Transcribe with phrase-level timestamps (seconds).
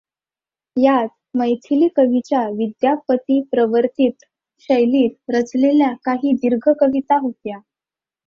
[0.77, 1.07] यात
[1.37, 4.25] मैथिली कवीच्या विद्यापतीप्रवर्तित
[4.61, 7.57] शैलीत रचलेल्या काही दीर्घ कविता होत्या.